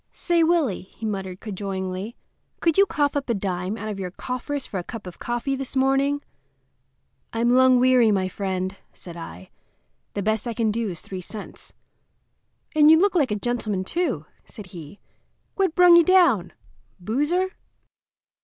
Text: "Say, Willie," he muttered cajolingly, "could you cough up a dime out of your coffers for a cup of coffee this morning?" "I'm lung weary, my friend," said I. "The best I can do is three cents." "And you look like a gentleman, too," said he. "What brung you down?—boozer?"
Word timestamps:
"Say, 0.11 0.43
Willie," 0.43 0.81
he 0.97 1.05
muttered 1.05 1.41
cajolingly, 1.41 2.15
"could 2.59 2.75
you 2.75 2.87
cough 2.87 3.15
up 3.15 3.29
a 3.29 3.35
dime 3.35 3.77
out 3.77 3.87
of 3.87 3.99
your 3.99 4.09
coffers 4.09 4.65
for 4.65 4.79
a 4.79 4.83
cup 4.83 5.05
of 5.05 5.19
coffee 5.19 5.55
this 5.55 5.75
morning?" 5.75 6.23
"I'm 7.33 7.49
lung 7.49 7.79
weary, 7.79 8.09
my 8.09 8.27
friend," 8.27 8.75
said 8.93 9.15
I. 9.15 9.51
"The 10.15 10.23
best 10.23 10.47
I 10.47 10.55
can 10.55 10.71
do 10.71 10.89
is 10.89 11.01
three 11.01 11.21
cents." 11.21 11.73
"And 12.75 12.89
you 12.89 12.97
look 12.97 13.13
like 13.13 13.29
a 13.29 13.35
gentleman, 13.35 13.83
too," 13.83 14.25
said 14.43 14.65
he. 14.73 14.99
"What 15.53 15.75
brung 15.75 15.95
you 15.95 16.03
down?—boozer?" 16.03 17.49